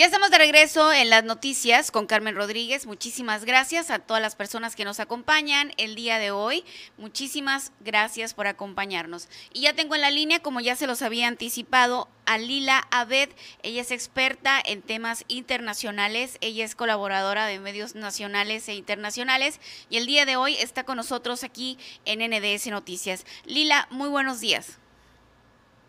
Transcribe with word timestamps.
Ya 0.00 0.06
estamos 0.06 0.30
de 0.30 0.38
regreso 0.38 0.94
en 0.94 1.10
las 1.10 1.24
noticias 1.24 1.90
con 1.90 2.06
Carmen 2.06 2.34
Rodríguez. 2.34 2.86
Muchísimas 2.86 3.44
gracias 3.44 3.90
a 3.90 3.98
todas 3.98 4.22
las 4.22 4.34
personas 4.34 4.74
que 4.74 4.86
nos 4.86 4.98
acompañan 4.98 5.72
el 5.76 5.94
día 5.94 6.18
de 6.18 6.30
hoy. 6.30 6.64
Muchísimas 6.96 7.70
gracias 7.80 8.32
por 8.32 8.46
acompañarnos. 8.46 9.28
Y 9.52 9.60
ya 9.60 9.74
tengo 9.74 9.94
en 9.94 10.00
la 10.00 10.10
línea, 10.10 10.40
como 10.40 10.60
ya 10.60 10.74
se 10.74 10.86
los 10.86 11.02
había 11.02 11.28
anticipado, 11.28 12.08
a 12.24 12.38
Lila 12.38 12.88
Abed. 12.90 13.28
Ella 13.62 13.82
es 13.82 13.90
experta 13.90 14.58
en 14.64 14.80
temas 14.80 15.26
internacionales. 15.28 16.38
Ella 16.40 16.64
es 16.64 16.74
colaboradora 16.74 17.44
de 17.44 17.60
medios 17.60 17.94
nacionales 17.94 18.70
e 18.70 18.76
internacionales. 18.76 19.60
Y 19.90 19.98
el 19.98 20.06
día 20.06 20.24
de 20.24 20.36
hoy 20.36 20.56
está 20.56 20.84
con 20.84 20.96
nosotros 20.96 21.44
aquí 21.44 21.76
en 22.06 22.20
NDS 22.20 22.68
Noticias. 22.68 23.26
Lila, 23.44 23.86
muy 23.90 24.08
buenos 24.08 24.40
días. 24.40 24.79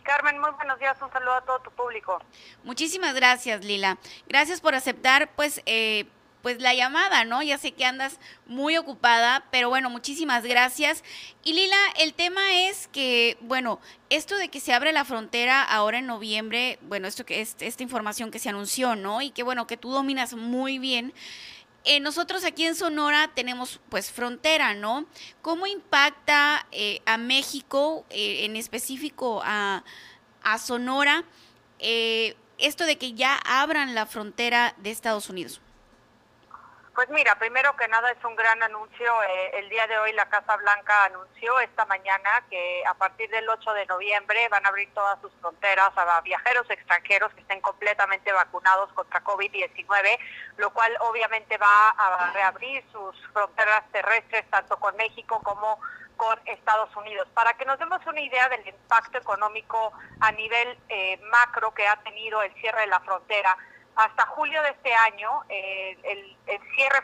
Carmen, 0.04 0.40
muy 0.40 0.52
buenos 0.52 0.80
días, 0.80 0.98
un 1.02 1.12
saludo 1.12 1.34
a 1.34 1.42
todo 1.42 1.60
tu 1.60 1.72
público. 1.72 2.20
Muchísimas 2.64 3.14
gracias, 3.14 3.64
Lila. 3.64 3.98
Gracias 4.28 4.62
por 4.62 4.76
aceptar, 4.76 5.32
pues, 5.36 5.62
eh, 5.66 6.06
pues 6.42 6.60
la 6.60 6.74
llamada, 6.74 7.24
¿no? 7.24 7.44
Ya 7.44 7.58
sé 7.58 7.74
que 7.74 7.86
andas 7.86 8.20
muy 8.48 8.78
ocupada, 8.78 9.46
pero 9.52 9.70
bueno, 9.70 9.90
muchísimas 9.90 10.44
gracias. 10.44 11.04
Y 11.44 11.54
Lila, 11.54 11.78
el 12.00 12.14
tema 12.14 12.42
es 12.54 12.88
que, 12.88 13.38
bueno, 13.42 13.80
esto 14.10 14.36
de 14.38 14.50
que 14.50 14.60
se 14.60 14.74
abre 14.74 14.92
la 14.92 15.06
frontera 15.06 15.62
ahora 15.62 16.00
en 16.00 16.08
noviembre, 16.08 16.80
bueno, 16.82 17.08
esto 17.08 17.26
que 17.26 17.42
es 17.42 17.56
esta 17.60 17.84
información 17.84 18.32
que 18.32 18.40
se 18.40 18.50
anunció, 18.50 18.96
¿no? 18.96 19.22
Y 19.22 19.32
que 19.32 19.44
bueno, 19.44 19.68
que 19.68 19.78
tú 19.78 19.92
dominas 19.92 20.34
muy 20.34 20.80
bien. 20.80 21.14
Eh, 21.84 22.00
nosotros 22.00 22.44
aquí 22.44 22.66
en 22.66 22.76
Sonora 22.76 23.32
tenemos 23.34 23.80
pues 23.90 24.12
frontera, 24.12 24.76
¿no? 24.76 25.06
¿Cómo 25.42 25.66
impacta 25.66 26.68
eh, 26.72 27.02
a 27.06 27.18
México, 27.18 28.06
eh, 28.12 28.46
en 28.46 28.56
específico 28.56 29.42
a, 29.44 29.84
a 30.44 30.60
Sonora, 30.60 31.24
esto 31.80 32.86
de 32.86 32.98
que 33.00 33.14
ya 33.14 33.36
abran 33.44 33.96
la 33.96 34.06
frontera 34.06 34.76
de 34.78 34.92
Estados 34.92 35.30
Unidos? 35.30 35.60
Pues 36.94 37.08
mira, 37.10 37.36
primero 37.36 37.74
que 37.78 37.88
nada 37.88 38.12
es 38.12 38.24
un 38.26 38.36
gran 38.36 38.62
anuncio. 38.62 39.24
Eh, 39.24 39.60
el 39.60 39.70
día 39.70 39.88
de 39.88 39.98
hoy 39.98 40.12
la 40.12 40.28
Casa 40.28 40.58
Blanca 40.58 41.06
anunció 41.06 41.58
esta 41.62 41.86
mañana 41.86 42.44
que 42.50 42.84
a 42.86 42.94
partir 42.96 43.30
del 43.30 43.48
8 43.48 43.74
de 43.74 43.86
noviembre 43.86 44.50
van 44.50 44.66
a 44.66 44.70
abrir 44.70 44.94
todas 44.94 45.20
sus 45.22 45.32
fronteras 45.40 45.92
a 45.96 46.20
viajeros 46.20 46.70
extranjeros 46.70 47.34
que 47.34 47.42
estén 47.42 47.62
completamente 47.62 48.34
vacunados 48.34 48.92
contra 48.92 49.24
COVID-19, 49.24 50.20
lo 50.58 50.72
cual 50.72 50.92
obviamente 51.00 51.58
va 51.58 51.90
a 51.92 52.32
reabrir 52.34 52.84
sus 52.92 53.16
fronteras 53.32 53.84
terrestres 53.94 54.46
tanto 54.50 54.78
con 54.78 54.94
México 54.98 55.42
como 55.44 55.80
con 56.18 56.40
Estados 56.46 56.96
Unidos. 56.98 57.28
Para 57.34 57.54
que 57.54 57.66
nos 57.66 57.80
demos 57.80 58.06
una 58.06 58.22
idea 58.22 58.50
del 58.50 58.68
impacto 58.68 59.18
económico 59.18 59.94
a 60.20 60.32
nivel 60.34 60.78
eh, 60.90 61.18
macro 61.32 61.74
que 61.74 61.88
ha 61.88 61.96
tenido 62.04 62.44
el 62.44 62.54
cierre 62.56 62.82
de 62.82 62.88
la 62.88 63.00
frontera, 63.00 63.58
hasta 63.96 64.26
julio 64.28 64.62
de 64.64 64.70
este 64.70 64.94
año, 64.94 65.30
el, 65.50 66.38
cierre 66.76 67.02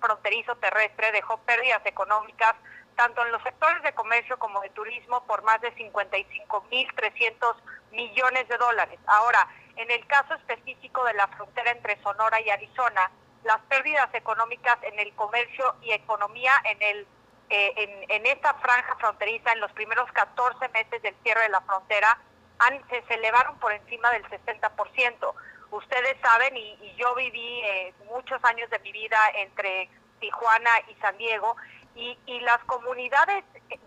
fronterizo 0.00 0.56
terrestre 0.56 1.12
dejó 1.12 1.38
pérdidas 1.38 1.84
económicas 1.84 2.54
tanto 2.96 3.24
en 3.24 3.32
los 3.32 3.42
sectores 3.42 3.82
de 3.82 3.92
comercio 3.92 4.38
como 4.38 4.60
de 4.60 4.70
turismo 4.70 5.24
por 5.26 5.42
más 5.42 5.60
de 5.60 5.74
55.300 5.74 7.56
millones 7.90 8.48
de 8.48 8.56
dólares. 8.56 8.98
Ahora, 9.06 9.48
en 9.76 9.90
el 9.90 10.06
caso 10.06 10.34
específico 10.34 11.04
de 11.04 11.14
la 11.14 11.26
frontera 11.28 11.72
entre 11.72 12.00
Sonora 12.02 12.40
y 12.40 12.50
Arizona, 12.50 13.10
las 13.42 13.60
pérdidas 13.62 14.08
económicas 14.14 14.78
en 14.82 14.98
el 14.98 15.12
comercio 15.14 15.74
y 15.82 15.92
economía 15.92 16.52
en 16.64 16.82
el 16.82 17.06
eh, 17.50 18.04
en, 18.08 18.26
esta 18.26 18.54
franja 18.54 18.96
fronteriza 18.96 19.52
en 19.52 19.60
los 19.60 19.70
primeros 19.72 20.10
14 20.12 20.66
meses 20.70 21.02
del 21.02 21.14
cierre 21.22 21.42
de 21.42 21.50
la 21.50 21.60
frontera 21.60 22.18
han, 22.58 22.80
se 22.88 23.14
elevaron 23.14 23.58
por 23.58 23.70
encima 23.72 24.10
del 24.12 24.24
60% 24.24 25.34
ustedes 25.76 26.16
saben, 26.22 26.56
y, 26.56 26.94
yo 26.96 27.14
viví 27.14 27.60
eh, 27.64 27.92
muchos 28.06 28.42
años 28.44 28.70
de 28.70 28.78
mi 28.80 28.92
vida 28.92 29.18
entre 29.36 29.88
Tijuana 30.20 30.70
y 30.88 30.94
San 30.96 31.16
Diego, 31.18 31.56
y, 31.96 32.16
las 32.40 32.58
comunidades 32.64 33.44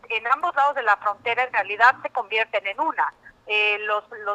en 0.09 0.27
ambos 0.27 0.55
lados 0.55 0.75
de 0.75 0.83
la 0.83 0.97
frontera 0.97 1.43
en 1.43 1.53
realidad 1.53 1.95
se 2.01 2.09
convierten 2.09 2.65
en 2.65 2.79
una. 2.79 3.13
Eh, 3.45 3.79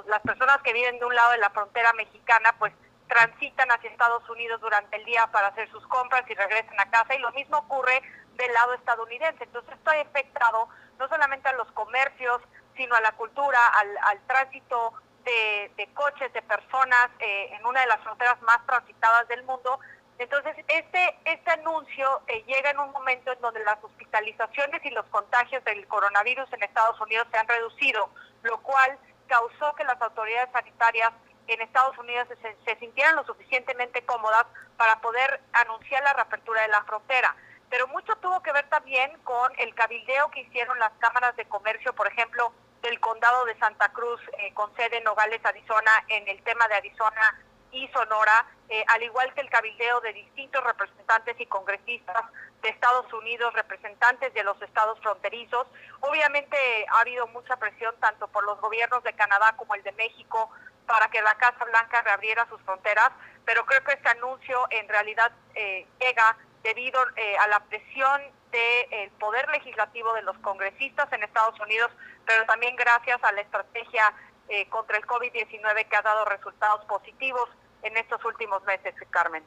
las 0.06 0.20
personas 0.20 0.62
que 0.62 0.72
viven 0.72 0.98
de 0.98 1.04
un 1.04 1.14
lado 1.14 1.32
de 1.32 1.38
la 1.38 1.50
frontera 1.50 1.92
mexicana, 1.94 2.54
pues 2.58 2.72
transitan 3.08 3.70
hacia 3.70 3.90
Estados 3.90 4.28
Unidos 4.30 4.60
durante 4.60 4.96
el 4.96 5.04
día 5.04 5.26
para 5.32 5.48
hacer 5.48 5.70
sus 5.70 5.86
compras 5.86 6.24
y 6.28 6.34
regresan 6.34 6.78
a 6.80 6.90
casa, 6.90 7.14
y 7.14 7.18
lo 7.18 7.32
mismo 7.32 7.58
ocurre 7.58 8.02
del 8.34 8.52
lado 8.52 8.74
estadounidense. 8.74 9.44
Entonces 9.44 9.74
esto 9.74 9.90
afectado 9.90 10.68
no 10.98 11.08
solamente 11.08 11.48
a 11.48 11.52
los 11.54 11.70
comercios, 11.72 12.40
sino 12.76 12.94
a 12.94 13.00
la 13.00 13.12
cultura, 13.12 13.58
al 14.04 14.20
tránsito 14.26 14.94
de, 15.24 15.88
coches, 15.94 16.32
de 16.32 16.42
personas 16.42 17.08
eh, 17.20 17.50
en 17.52 17.64
una 17.66 17.80
de 17.80 17.86
las 17.86 18.00
fronteras 18.00 18.40
más 18.42 18.64
transitadas 18.66 19.26
del 19.28 19.42
mundo. 19.44 19.78
Entonces, 20.18 20.56
este, 20.68 21.18
este 21.24 21.50
anuncio 21.50 22.22
eh, 22.26 22.44
llega 22.46 22.70
en 22.70 22.78
un 22.78 22.92
momento 22.92 23.32
en 23.32 23.40
donde 23.40 23.60
las 23.64 23.82
hospitalizaciones 23.82 24.84
y 24.84 24.90
los 24.90 25.06
contagios 25.06 25.64
del 25.64 25.86
coronavirus 25.88 26.52
en 26.52 26.62
Estados 26.62 27.00
Unidos 27.00 27.26
se 27.30 27.38
han 27.38 27.48
reducido, 27.48 28.10
lo 28.42 28.60
cual 28.62 28.98
causó 29.26 29.74
que 29.74 29.84
las 29.84 30.00
autoridades 30.00 30.50
sanitarias 30.52 31.12
en 31.48 31.60
Estados 31.60 31.96
Unidos 31.98 32.28
se, 32.40 32.56
se 32.64 32.78
sintieran 32.78 33.16
lo 33.16 33.24
suficientemente 33.24 34.04
cómodas 34.04 34.46
para 34.76 35.00
poder 35.00 35.40
anunciar 35.52 36.02
la 36.04 36.12
reapertura 36.12 36.62
de 36.62 36.68
la 36.68 36.84
frontera 36.84 37.34
pero 37.72 37.88
mucho 37.88 38.14
tuvo 38.16 38.42
que 38.42 38.52
ver 38.52 38.68
también 38.68 39.10
con 39.24 39.50
el 39.56 39.74
cabildeo 39.74 40.30
que 40.30 40.40
hicieron 40.42 40.78
las 40.78 40.92
cámaras 40.98 41.34
de 41.36 41.46
comercio, 41.46 41.94
por 41.94 42.06
ejemplo, 42.06 42.52
del 42.82 43.00
condado 43.00 43.44
de 43.44 43.56
Santa 43.58 43.88
Cruz, 43.90 44.20
eh, 44.38 44.52
con 44.54 44.74
sede 44.74 44.98
en 44.98 45.04
Nogales, 45.04 45.40
Arizona, 45.44 45.90
en 46.08 46.26
el 46.28 46.42
tema 46.42 46.66
de 46.68 46.74
Arizona 46.74 47.38
y 47.70 47.88
Sonora, 47.88 48.44
eh, 48.68 48.84
al 48.88 49.02
igual 49.02 49.32
que 49.34 49.40
el 49.40 49.48
cabildeo 49.48 50.00
de 50.00 50.12
distintos 50.12 50.62
representantes 50.62 51.40
y 51.40 51.46
congresistas 51.46 52.24
de 52.60 52.68
Estados 52.68 53.10
Unidos, 53.12 53.54
representantes 53.54 54.34
de 54.34 54.44
los 54.44 54.60
estados 54.60 54.98
fronterizos. 55.00 55.66
Obviamente 56.00 56.56
ha 56.90 57.00
habido 57.00 57.26
mucha 57.28 57.56
presión 57.56 57.94
tanto 58.00 58.28
por 58.28 58.44
los 58.44 58.60
gobiernos 58.60 59.02
de 59.04 59.14
Canadá 59.14 59.54
como 59.56 59.74
el 59.74 59.82
de 59.82 59.92
México 59.92 60.50
para 60.86 61.08
que 61.08 61.22
la 61.22 61.34
Casa 61.36 61.64
Blanca 61.64 62.02
reabriera 62.02 62.46
sus 62.48 62.60
fronteras, 62.62 63.10
pero 63.44 63.64
creo 63.64 63.82
que 63.84 63.92
este 63.92 64.08
anuncio 64.08 64.66
en 64.70 64.88
realidad 64.88 65.32
eh, 65.54 65.86
llega 66.00 66.36
debido 66.62 67.00
a 67.00 67.48
la 67.48 67.58
presión 67.64 68.22
del 68.52 69.10
poder 69.18 69.48
legislativo 69.48 70.12
de 70.14 70.22
los 70.22 70.38
congresistas 70.38 71.12
en 71.12 71.24
Estados 71.24 71.58
Unidos, 71.58 71.90
pero 72.26 72.44
también 72.46 72.76
gracias 72.76 73.22
a 73.22 73.32
la 73.32 73.40
estrategia 73.40 74.12
eh, 74.48 74.68
contra 74.68 74.96
el 74.96 75.06
COVID-19 75.06 75.88
que 75.88 75.96
ha 75.96 76.02
dado 76.02 76.24
resultados 76.24 76.84
positivos 76.86 77.48
en 77.82 77.96
estos 77.96 78.24
últimos 78.24 78.62
meses, 78.64 78.94
Carmen. 79.10 79.42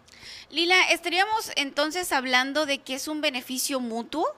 Lila, 0.49 0.89
¿estaríamos 0.89 1.51
entonces 1.55 2.11
hablando 2.11 2.65
de 2.65 2.81
que 2.81 2.95
es 2.95 3.07
un 3.07 3.21
beneficio 3.21 3.79
mutuo? 3.79 4.35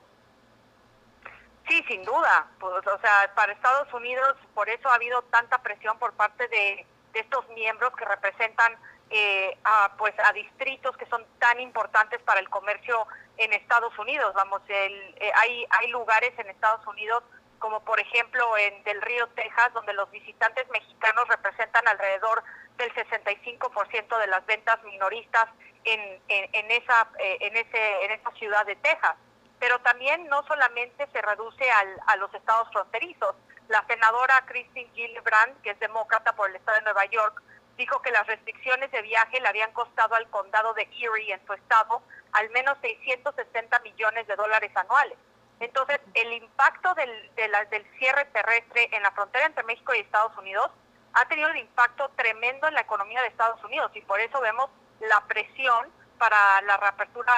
Sí, 1.67 1.83
sin 1.87 2.03
duda. 2.03 2.47
Pues, 2.59 2.85
o 2.87 2.99
sea, 2.99 3.31
para 3.35 3.51
Estados 3.51 3.91
Unidos, 3.93 4.35
por 4.53 4.69
eso 4.69 4.87
ha 4.89 4.95
habido 4.95 5.21
tanta 5.23 5.57
presión 5.61 5.97
por 5.99 6.13
parte 6.13 6.47
de, 6.47 6.85
estos 7.13 7.49
miembros 7.49 7.95
que 7.95 8.05
representan 8.05 8.75
eh, 9.09 9.57
a, 9.63 9.91
pues, 9.97 10.13
a 10.23 10.31
distritos 10.33 10.95
que 10.97 11.07
son 11.07 11.25
tan 11.39 11.59
importantes 11.59 12.21
para 12.21 12.39
el 12.39 12.47
comercio 12.47 13.07
en 13.37 13.53
Estados 13.53 13.97
Unidos. 13.97 14.33
Vamos, 14.35 14.61
el, 14.67 15.15
eh, 15.19 15.31
hay, 15.33 15.65
hay 15.71 15.87
lugares 15.89 16.37
en 16.37 16.47
Estados 16.47 16.85
Unidos 16.85 17.23
como 17.59 17.79
por 17.81 17.99
ejemplo 17.99 18.57
en 18.57 18.83
Del 18.83 19.01
Río, 19.01 19.27
Texas, 19.29 19.73
donde 19.73 19.93
los 19.93 20.09
visitantes 20.11 20.67
mexicanos 20.69 21.27
representan 21.27 21.87
alrededor 21.87 22.43
del 22.77 22.93
65% 22.93 24.19
de 24.19 24.27
las 24.27 24.45
ventas 24.45 24.81
minoristas 24.83 25.45
en, 25.83 26.21
en, 26.27 26.71
esa, 26.71 27.09
eh, 27.19 27.37
en, 27.41 27.57
ese, 27.57 28.05
en 28.05 28.11
esa 28.11 28.31
ciudad 28.31 28.65
de 28.65 28.75
Texas. 28.75 29.15
Pero 29.59 29.79
también 29.79 30.27
no 30.27 30.43
solamente 30.45 31.07
se 31.11 31.21
reduce 31.21 31.69
al, 31.71 31.99
a 32.07 32.15
los 32.17 32.33
estados 32.33 32.69
fronterizos. 32.71 33.35
La 33.69 33.85
senadora 33.87 34.43
Christine 34.45 34.91
Gillibrand, 34.93 35.61
que 35.61 35.71
es 35.71 35.79
demócrata 35.79 36.33
por 36.33 36.49
el 36.49 36.55
estado 36.55 36.77
de 36.77 36.83
Nueva 36.83 37.05
York, 37.05 37.41
dijo 37.77 38.01
que 38.01 38.11
las 38.11 38.25
restricciones 38.27 38.91
de 38.91 39.01
viaje 39.01 39.39
le 39.39 39.47
habían 39.47 39.71
costado 39.71 40.15
al 40.15 40.29
condado 40.29 40.73
de 40.73 40.83
Erie 40.83 41.33
en 41.33 41.45
su 41.45 41.53
estado 41.53 42.01
al 42.33 42.49
menos 42.51 42.77
660 42.81 43.79
millones 43.79 44.27
de 44.27 44.35
dólares 44.35 44.71
anuales. 44.75 45.17
Entonces, 45.59 45.99
el 46.13 46.33
impacto 46.33 46.93
del, 46.93 47.31
del 47.35 47.85
cierre 47.97 48.25
terrestre 48.25 48.89
en 48.91 49.01
la 49.01 49.11
frontera 49.11 49.45
entre 49.45 49.63
México 49.63 49.93
y 49.93 49.99
Estados 49.99 50.37
Unidos 50.37 50.69
ha 51.13 51.27
tenido 51.27 51.49
un 51.49 51.57
impacto 51.57 52.09
tremendo 52.15 52.67
en 52.67 52.75
la 52.75 52.81
economía 52.81 53.21
de 53.21 53.29
Estados 53.29 53.63
Unidos 53.63 53.91
y 53.95 54.01
por 54.01 54.19
eso 54.19 54.39
vemos 54.39 54.69
la 54.99 55.25
presión 55.27 55.87
para 56.19 56.61
la 56.61 56.77
reapertura 56.77 57.33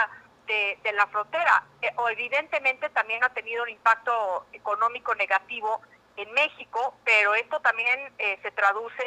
de, 0.47 0.77
la 0.93 1.07
frontera. 1.07 1.63
Eh, 1.81 1.91
o 1.95 2.09
evidentemente 2.09 2.89
también 2.89 3.23
ha 3.23 3.29
tenido 3.29 3.63
un 3.63 3.69
impacto 3.69 4.47
económico 4.51 5.13
negativo 5.15 5.81
en 6.17 6.31
México, 6.33 6.95
pero 7.05 7.35
esto 7.35 7.59
también 7.61 8.11
eh, 8.17 8.39
se 8.41 8.51
traduce 8.51 9.03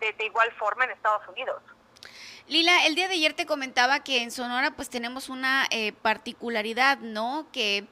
de 0.00 0.24
igual 0.24 0.52
forma 0.52 0.84
en 0.84 0.90
Estados 0.90 1.26
Unidos. 1.28 1.62
Lila, 2.46 2.84
el 2.84 2.94
día 2.94 3.08
de 3.08 3.14
ayer 3.14 3.32
te 3.32 3.46
comentaba 3.46 4.00
que 4.00 4.22
en 4.22 4.30
Sonora 4.30 4.72
pues 4.72 4.90
tenemos 4.90 5.30
una 5.30 5.66
eh, 5.70 5.92
particularidad, 5.92 6.98
¿no? 6.98 7.46
Que 7.52 7.86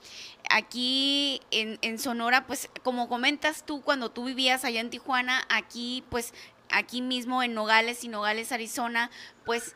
aquí 0.52 1.40
en, 1.50 1.78
en, 1.82 1.98
Sonora, 1.98 2.46
pues 2.46 2.68
como 2.82 3.08
comentas 3.08 3.64
tú 3.64 3.80
cuando 3.80 4.10
tú 4.10 4.24
vivías 4.24 4.64
allá 4.64 4.80
en 4.80 4.90
Tijuana, 4.90 5.44
aquí 5.48 6.04
pues 6.10 6.34
aquí 6.70 7.02
mismo 7.02 7.42
en 7.42 7.54
Nogales 7.54 8.04
y 8.04 8.08
Nogales, 8.08 8.52
Arizona, 8.52 9.10
pues 9.44 9.74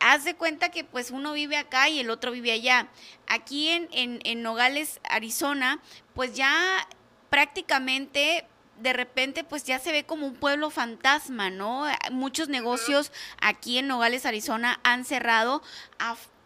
haz 0.00 0.24
de 0.24 0.34
cuenta 0.34 0.70
que 0.70 0.84
pues 0.84 1.10
uno 1.10 1.32
vive 1.32 1.56
acá 1.56 1.88
y 1.88 1.98
el 1.98 2.10
otro 2.10 2.32
vive 2.32 2.52
allá. 2.52 2.88
Aquí 3.26 3.68
en, 3.68 3.88
en, 3.92 4.42
Nogales, 4.42 5.00
Arizona, 5.08 5.80
pues 6.14 6.34
ya 6.34 6.86
prácticamente 7.30 8.46
de 8.80 8.92
repente 8.92 9.44
pues 9.44 9.64
ya 9.64 9.78
se 9.78 9.92
ve 9.92 10.04
como 10.04 10.26
un 10.26 10.34
pueblo 10.34 10.68
fantasma, 10.68 11.48
¿no? 11.48 11.86
Muchos 12.10 12.48
negocios 12.48 13.10
aquí 13.40 13.78
en 13.78 13.88
Nogales, 13.88 14.26
Arizona 14.26 14.80
han 14.82 15.06
cerrado, 15.06 15.62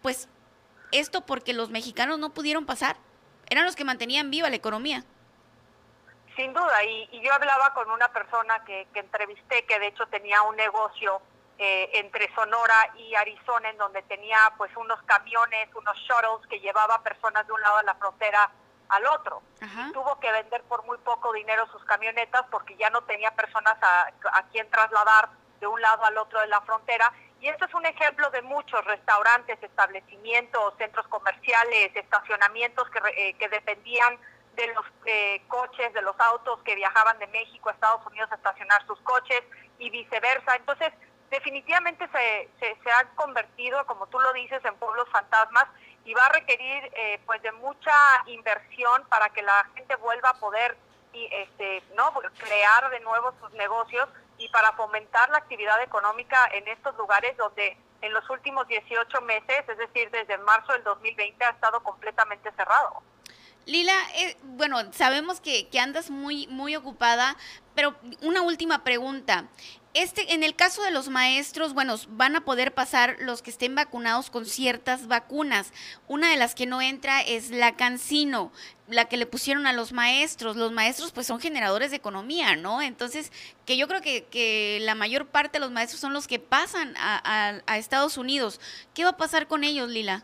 pues 0.03 0.29
esto 0.93 1.27
porque 1.27 1.53
los 1.53 1.71
mexicanos 1.71 2.19
no 2.19 2.33
pudieron 2.33 2.65
pasar, 2.65 2.97
eran 3.51 3.65
los 3.65 3.77
que 3.77 3.85
mantenían 3.85 4.31
viva 4.31 4.51
la 4.51 4.57
economía. 4.57 5.05
Sin 6.37 6.53
duda, 6.53 6.85
y, 6.85 7.21
yo 7.21 7.33
hablaba 7.33 7.75
con 7.75 7.91
una 7.91 8.09
persona 8.09 8.65
que, 8.65 8.87
que 8.93 9.01
entrevisté 9.01 9.65
que 9.65 9.79
de 9.79 9.89
hecho 9.89 10.07
tenía 10.07 10.43
un 10.43 10.57
negocio 10.57 11.21
eh, 11.61 11.91
entre 11.95 12.33
Sonora 12.37 12.93
y 12.97 13.17
Arizona, 13.17 13.71
en 13.71 13.79
donde 13.79 14.03
tenía 14.03 14.39
pues 14.57 14.71
unos 14.77 15.03
camiones, 15.03 15.69
unos 15.75 15.99
shuttles 15.99 16.47
que 16.49 16.61
llevaba 16.61 17.03
personas 17.03 17.45
de 17.49 17.53
un 17.53 17.61
lado 17.61 17.79
de 17.79 17.83
la 17.83 17.97
frontera 17.97 18.49
al 18.89 19.05
otro. 19.07 19.43
tuvo 19.93 20.21
que 20.21 20.31
vender 20.31 20.63
por 20.63 20.85
muy 20.85 20.97
poco 20.99 21.33
dinero 21.33 21.67
sus 21.73 21.85
camionetas 21.85 22.45
porque 22.53 22.77
ya 22.77 22.91
no 22.91 23.03
tenía 23.03 23.33
personas 23.33 23.77
a, 23.83 24.09
a 24.33 24.43
quien 24.53 24.71
trasladar 24.71 25.31
de 25.59 25.67
un 25.67 25.83
lado 25.83 26.05
al 26.05 26.17
otro 26.19 26.41
de 26.41 26.47
la 26.47 26.61
frontera. 26.61 27.13
Y 27.41 27.49
esto 27.49 27.67
es 27.67 27.75
un 27.75 27.87
ejemplo 27.87 28.29
de 28.31 28.43
muchos 28.43 28.85
restaurantes, 28.85 29.63
establecimientos, 29.63 30.75
centros 30.77 31.07
comerciales, 31.09 31.95
estacionamientos 31.95 32.89
que, 32.91 33.01
eh, 33.17 33.35
que 33.35 33.49
dependían 33.49 34.19
de 34.57 34.67
los 34.75 34.85
eh, 35.07 35.41
coches, 35.47 35.93
de 35.95 36.03
los 36.03 36.19
autos 36.19 36.61
que 36.65 36.75
viajaban 36.75 37.19
de 37.21 37.29
México 37.29 37.69
a 37.69 37.73
Estados 37.73 38.05
Unidos 38.07 38.31
a 38.33 38.35
estacionar 38.35 38.85
sus 38.87 39.01
coches 39.03 39.43
y 39.79 39.89
viceversa. 39.89 40.57
Entonces, 40.57 40.93
definitivamente 41.31 42.09
se, 42.09 42.51
se, 42.59 42.91
han 42.91 43.07
convertido, 43.15 43.87
como 43.87 44.09
tú 44.09 44.19
lo 44.19 44.33
dices, 44.33 44.65
en 44.65 44.75
pueblos 44.75 45.09
fantasmas 45.11 45.67
y 46.05 46.15
va 46.15 46.27
a 46.27 46.33
requerir 46.33 46.91
eh, 46.97 47.21
pues 47.25 47.41
de 47.43 47.53
mucha 47.53 47.95
inversión 48.27 49.05
para 49.09 49.29
que 49.31 49.43
la 49.43 49.65
gente 49.77 49.95
vuelva 49.97 50.31
a 50.31 50.41
poder 50.41 50.77
y, 51.13 51.29
este, 51.33 51.83
no 51.95 52.13
crear 52.39 52.91
de 52.91 53.01
nuevo 53.01 53.33
sus 53.41 53.53
negocios 53.53 54.09
y 54.39 54.49
para 54.49 54.73
fomentar 54.73 55.29
la 55.31 55.39
actividad 55.39 55.83
económica 55.83 56.49
en 56.55 56.67
estos 56.69 56.97
lugares 56.97 57.37
donde 57.37 57.77
en 58.01 58.13
los 58.13 58.29
últimos 58.31 58.67
18 58.69 59.21
meses, 59.23 59.65
es 59.69 59.79
decir, 59.79 60.11
desde 60.11 60.39
marzo 60.39 60.73
del 60.73 60.85
2020, 60.85 61.45
ha 61.45 61.51
estado 61.51 61.83
completamente 61.83 62.51
cerrado. 62.53 63.03
Lila, 63.67 63.95
eh, 64.15 64.37
bueno, 64.43 64.79
sabemos 64.93 65.41
que, 65.41 65.69
que, 65.69 65.79
andas 65.79 66.09
muy, 66.09 66.47
muy 66.47 66.75
ocupada, 66.75 67.37
pero 67.75 67.95
una 68.23 68.41
última 68.41 68.83
pregunta. 68.83 69.45
Este, 69.95 70.35
en 70.35 70.45
el 70.45 70.55
caso 70.55 70.83
de 70.83 70.91
los 70.91 71.09
maestros, 71.09 71.73
bueno, 71.73 71.97
van 72.09 72.37
a 72.37 72.43
poder 72.43 72.73
pasar 72.75 73.17
los 73.21 73.43
que 73.43 73.51
estén 73.51 73.75
vacunados 73.75 74.31
con 74.31 74.45
ciertas 74.45 75.09
vacunas. 75.09 75.73
Una 76.07 76.31
de 76.31 76.37
las 76.37 76.55
que 76.55 76.67
no 76.67 76.83
entra 76.83 77.21
es 77.23 77.51
la 77.51 77.75
Cancino, 77.75 78.53
la 78.87 79.07
que 79.07 79.17
le 79.17 79.27
pusieron 79.27 79.67
a 79.67 79.73
los 79.73 79.93
maestros. 79.93 80.57
Los 80.57 80.73
maestros 80.73 81.13
pues 81.13 81.27
son 81.27 81.41
generadores 81.41 81.91
de 81.91 81.97
economía, 81.97 82.55
¿no? 82.55 82.83
Entonces, 82.83 83.33
que 83.65 83.77
yo 83.77 83.89
creo 83.89 84.03
que, 84.03 84.27
que 84.27 84.79
la 84.83 84.95
mayor 84.95 85.27
parte 85.27 85.59
de 85.59 85.61
los 85.61 85.71
maestros 85.71 86.01
son 86.01 86.13
los 86.13 86.29
que 86.29 86.39
pasan 86.39 86.95
a, 86.99 87.61
a 87.67 87.79
Estados 87.79 88.19
Unidos. 88.19 88.61
¿Qué 88.95 89.05
va 89.05 89.11
a 89.11 89.17
pasar 89.17 89.47
con 89.49 89.65
ellos, 89.65 89.89
Lila? 89.89 90.23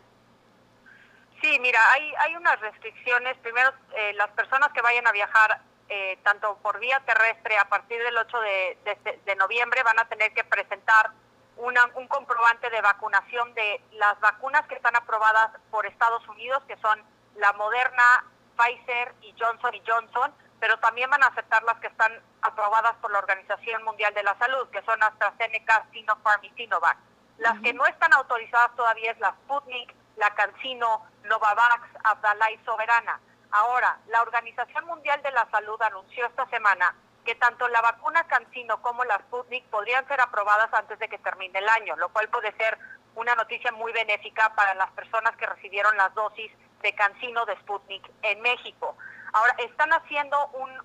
Sí, 1.41 1.59
mira, 1.59 1.79
hay, 1.91 2.11
hay 2.19 2.35
unas 2.35 2.59
restricciones. 2.59 3.37
Primero, 3.37 3.73
eh, 3.97 4.13
las 4.13 4.29
personas 4.31 4.71
que 4.73 4.81
vayan 4.81 5.05
a 5.05 5.11
viajar 5.11 5.61
eh, 5.89 6.17
tanto 6.23 6.57
por 6.57 6.79
vía 6.79 6.99
terrestre 7.05 7.57
a 7.57 7.69
partir 7.69 8.01
del 8.01 8.17
8 8.17 8.39
de, 8.39 9.35
noviembre 9.37 9.83
van 9.83 9.99
a 9.99 10.07
tener 10.07 10.33
que 10.33 10.43
presentar 10.43 11.11
una, 11.57 11.81
un 11.95 12.07
comprobante 12.07 12.69
de 12.69 12.81
vacunación 12.81 13.53
de 13.53 13.81
las 13.91 14.19
vacunas 14.19 14.65
que 14.67 14.75
están 14.75 14.95
aprobadas 14.95 15.51
por 15.69 15.85
Estados 15.85 16.27
Unidos, 16.27 16.63
que 16.67 16.77
son 16.77 17.03
la 17.35 17.53
Moderna, 17.53 18.25
Pfizer 18.57 19.13
y 19.21 19.35
Johnson 19.39 19.73
Johnson, 19.85 20.33
pero 20.59 20.77
también 20.79 21.09
van 21.09 21.23
a 21.23 21.27
aceptar 21.27 21.63
las 21.63 21.79
que 21.79 21.87
están 21.87 22.11
aprobadas 22.41 22.95
por 23.01 23.11
la 23.11 23.19
Organización 23.19 23.83
Mundial 23.83 24.13
de 24.13 24.23
la 24.23 24.37
Salud, 24.37 24.67
que 24.69 24.81
son 24.83 25.01
AstraZeneca, 25.03 25.85
Sinopharm 25.91 26.43
y 26.43 26.49
Sinovac. 26.51 26.97
Las 27.37 27.59
que 27.61 27.73
no 27.73 27.85
están 27.85 28.13
autorizadas 28.13 28.75
todavía 28.75 29.11
es 29.11 29.19
la 29.19 29.31
Sputnik, 29.31 29.93
la 30.15 30.33
Cancino, 30.35 31.05
Novavax, 31.23 31.87
Abdalá 32.03 32.51
y 32.51 32.57
Soberana. 32.65 33.19
Ahora, 33.55 33.97
la 34.07 34.21
Organización 34.21 34.85
Mundial 34.85 35.21
de 35.21 35.31
la 35.31 35.49
Salud 35.49 35.81
anunció 35.81 36.25
esta 36.25 36.45
semana 36.47 36.93
que 37.23 37.35
tanto 37.35 37.69
la 37.69 37.79
vacuna 37.79 38.27
Cancino 38.27 38.81
como 38.81 39.05
la 39.05 39.17
Sputnik 39.19 39.63
podrían 39.67 40.05
ser 40.09 40.19
aprobadas 40.19 40.73
antes 40.73 40.99
de 40.99 41.07
que 41.07 41.17
termine 41.19 41.59
el 41.59 41.69
año, 41.69 41.95
lo 41.95 42.09
cual 42.09 42.27
puede 42.27 42.51
ser 42.57 42.77
una 43.15 43.33
noticia 43.33 43.71
muy 43.71 43.93
benéfica 43.93 44.53
para 44.55 44.73
las 44.75 44.91
personas 44.91 45.37
que 45.37 45.45
recibieron 45.45 45.95
las 45.95 46.13
dosis 46.13 46.51
de 46.81 46.93
Cancino 46.95 47.45
de 47.45 47.55
Sputnik 47.61 48.03
en 48.23 48.41
México. 48.41 48.97
Ahora, 49.31 49.55
están 49.59 49.93
haciendo 49.93 50.37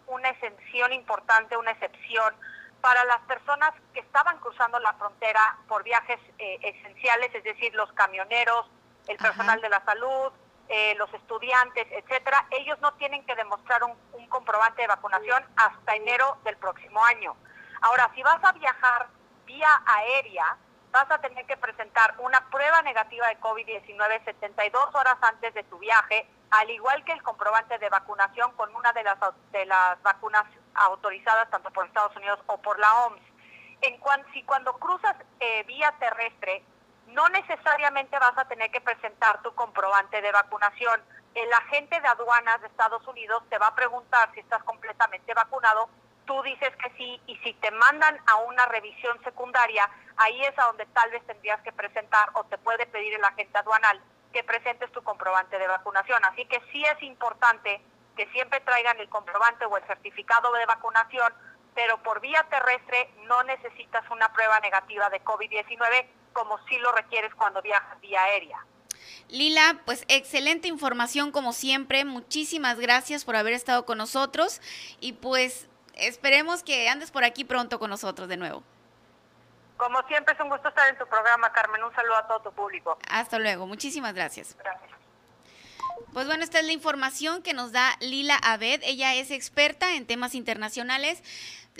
una 0.06 0.28
exención 0.28 0.92
importante, 0.92 1.56
una 1.56 1.72
excepción 1.72 2.32
para 2.80 3.04
las 3.06 3.18
personas 3.22 3.72
que 3.92 3.98
estaban 3.98 4.38
cruzando 4.38 4.78
la 4.78 4.92
frontera 4.92 5.58
por 5.66 5.82
viajes 5.82 6.20
eh, 6.38 6.58
esenciales, 6.62 7.34
es 7.34 7.42
decir, 7.42 7.74
los 7.74 7.92
camioneros, 7.94 8.70
el 9.08 9.16
personal 9.16 9.60
de 9.60 9.70
la 9.70 9.84
salud, 9.84 10.32
eh, 10.72 10.94
los 10.96 11.12
estudiantes, 11.12 11.84
etcétera, 11.90 12.46
ellos 12.52 12.78
no 12.80 12.92
tienen 12.92 13.24
que 13.26 13.34
demostrar 13.34 13.82
un, 13.82 13.96
comprobante 14.28 14.82
de 14.82 14.86
vacunación 14.86 15.44
hasta 15.56 15.96
enero 15.96 16.38
del 16.44 16.56
próximo 16.58 17.04
año. 17.04 17.34
Ahora, 17.80 18.08
si 18.14 18.22
vas 18.22 18.38
a 18.44 18.52
viajar 18.52 19.08
vía 19.44 19.68
aérea, 19.84 20.56
vas 20.92 21.10
a 21.10 21.18
tener 21.18 21.44
que 21.46 21.56
presentar 21.56 22.14
una 22.18 22.48
prueba 22.50 22.82
negativa 22.82 23.26
de 23.26 23.40
COVID-19 23.40 24.24
72 24.24 24.94
horas 24.94 25.16
antes 25.22 25.52
de 25.54 25.64
tu 25.64 25.76
viaje, 25.80 26.28
al 26.52 26.70
igual 26.70 27.04
que 27.04 27.12
el 27.12 27.22
comprobante 27.24 27.76
de 27.78 27.88
vacunación 27.88 28.52
con 28.52 28.72
una 28.76 28.92
de 28.92 29.02
las, 29.02 29.18
de 29.50 29.66
las 29.66 30.00
vacunas 30.02 30.44
autorizadas 30.74 31.50
tanto 31.50 31.72
por 31.72 31.84
Estados 31.86 32.14
Unidos 32.14 32.38
o 32.46 32.62
por 32.62 32.78
la 32.78 33.06
OMS. 33.06 33.22
En 33.80 33.98
cuan, 33.98 34.24
si 34.32 34.44
cuando 34.44 34.72
cruzas 34.74 35.16
eh, 35.40 35.64
vía 35.64 35.92
terrestre 35.98 36.62
no 37.12 37.28
necesariamente 37.28 38.18
vas 38.18 38.36
a 38.36 38.46
tener 38.46 38.70
que 38.70 38.80
presentar 38.80 39.42
tu 39.42 39.54
comprobante 39.54 40.20
de 40.20 40.32
vacunación. 40.32 41.00
El 41.34 41.52
agente 41.52 42.00
de 42.00 42.08
aduanas 42.08 42.60
de 42.60 42.68
Estados 42.68 43.06
Unidos 43.06 43.42
te 43.48 43.58
va 43.58 43.68
a 43.68 43.74
preguntar 43.74 44.30
si 44.34 44.40
estás 44.40 44.62
completamente 44.64 45.34
vacunado. 45.34 45.88
Tú 46.26 46.42
dices 46.42 46.70
que 46.76 46.90
sí 46.96 47.20
y 47.26 47.36
si 47.38 47.54
te 47.54 47.70
mandan 47.70 48.18
a 48.26 48.36
una 48.36 48.66
revisión 48.66 49.22
secundaria, 49.24 49.88
ahí 50.16 50.40
es 50.42 50.56
a 50.58 50.66
donde 50.66 50.86
tal 50.86 51.10
vez 51.10 51.24
tendrías 51.26 51.60
que 51.62 51.72
presentar 51.72 52.30
o 52.34 52.44
te 52.44 52.58
puede 52.58 52.86
pedir 52.86 53.14
el 53.14 53.24
agente 53.24 53.58
aduanal 53.58 54.00
que 54.32 54.44
presentes 54.44 54.92
tu 54.92 55.02
comprobante 55.02 55.58
de 55.58 55.66
vacunación. 55.66 56.24
Así 56.24 56.44
que 56.46 56.60
sí 56.72 56.84
es 56.84 57.02
importante 57.02 57.80
que 58.16 58.26
siempre 58.28 58.60
traigan 58.60 59.00
el 59.00 59.08
comprobante 59.08 59.64
o 59.64 59.76
el 59.76 59.84
certificado 59.86 60.52
de 60.52 60.66
vacunación, 60.66 61.32
pero 61.74 61.98
por 62.02 62.20
vía 62.20 62.44
terrestre 62.48 63.12
no 63.26 63.42
necesitas 63.44 64.08
una 64.10 64.32
prueba 64.32 64.60
negativa 64.60 65.08
de 65.10 65.24
COVID-19 65.24 66.06
como 66.32 66.58
si 66.66 66.78
lo 66.78 66.92
requieres 66.92 67.34
cuando 67.34 67.62
viajas 67.62 68.00
vía 68.00 68.22
aérea. 68.22 68.64
Lila, 69.28 69.80
pues 69.84 70.04
excelente 70.08 70.68
información 70.68 71.30
como 71.30 71.52
siempre. 71.52 72.04
Muchísimas 72.04 72.78
gracias 72.78 73.24
por 73.24 73.36
haber 73.36 73.52
estado 73.52 73.86
con 73.86 73.98
nosotros 73.98 74.60
y 75.00 75.12
pues 75.14 75.68
esperemos 75.94 76.62
que 76.62 76.88
andes 76.88 77.10
por 77.10 77.24
aquí 77.24 77.44
pronto 77.44 77.78
con 77.78 77.90
nosotros 77.90 78.28
de 78.28 78.36
nuevo. 78.36 78.62
Como 79.76 80.02
siempre 80.08 80.34
es 80.34 80.40
un 80.40 80.50
gusto 80.50 80.68
estar 80.68 80.88
en 80.88 80.98
tu 80.98 81.06
programa, 81.06 81.50
Carmen. 81.52 81.82
Un 81.82 81.94
saludo 81.94 82.16
a 82.16 82.26
todo 82.26 82.40
tu 82.40 82.52
público. 82.52 82.98
Hasta 83.08 83.38
luego. 83.38 83.66
Muchísimas 83.66 84.12
gracias. 84.12 84.54
Gracias. 84.58 84.90
Pues 86.12 86.26
bueno, 86.26 86.42
esta 86.42 86.58
es 86.58 86.66
la 86.66 86.72
información 86.72 87.42
que 87.42 87.54
nos 87.54 87.72
da 87.72 87.96
Lila 88.00 88.36
Abed. 88.42 88.80
Ella 88.82 89.14
es 89.14 89.30
experta 89.30 89.94
en 89.94 90.06
temas 90.06 90.34
internacionales. 90.34 91.22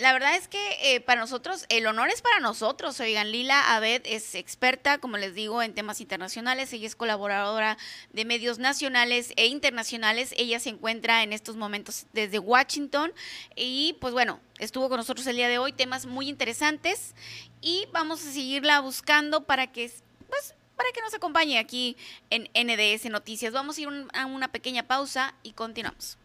La 0.01 0.13
verdad 0.13 0.35
es 0.35 0.47
que 0.47 0.57
eh, 0.81 0.99
para 0.99 1.21
nosotros, 1.21 1.67
el 1.69 1.85
honor 1.85 2.09
es 2.09 2.23
para 2.23 2.39
nosotros. 2.39 2.99
Oigan, 2.99 3.31
Lila 3.31 3.75
Abed 3.75 4.01
es 4.05 4.33
experta, 4.33 4.97
como 4.97 5.17
les 5.17 5.35
digo, 5.35 5.61
en 5.61 5.75
temas 5.75 6.01
internacionales. 6.01 6.73
Ella 6.73 6.87
es 6.87 6.95
colaboradora 6.95 7.77
de 8.11 8.25
medios 8.25 8.57
nacionales 8.57 9.31
e 9.35 9.45
internacionales. 9.45 10.33
Ella 10.37 10.59
se 10.59 10.69
encuentra 10.69 11.21
en 11.21 11.33
estos 11.33 11.55
momentos 11.55 12.07
desde 12.13 12.39
Washington. 12.39 13.13
Y 13.55 13.95
pues 14.01 14.11
bueno, 14.11 14.39
estuvo 14.57 14.89
con 14.89 14.97
nosotros 14.97 15.27
el 15.27 15.35
día 15.35 15.49
de 15.49 15.59
hoy. 15.59 15.71
Temas 15.71 16.07
muy 16.07 16.29
interesantes. 16.29 17.13
Y 17.61 17.85
vamos 17.91 18.25
a 18.25 18.31
seguirla 18.31 18.79
buscando 18.79 19.43
para 19.43 19.71
que 19.71 19.91
pues 20.27 20.55
para 20.75 20.91
que 20.93 21.01
nos 21.01 21.13
acompañe 21.13 21.59
aquí 21.59 21.95
en 22.31 22.49
NDS 22.55 23.05
Noticias. 23.11 23.53
Vamos 23.53 23.77
a 23.77 23.81
ir 23.81 23.87
a 24.15 24.25
una 24.25 24.51
pequeña 24.51 24.81
pausa 24.81 25.35
y 25.43 25.51
continuamos. 25.51 26.17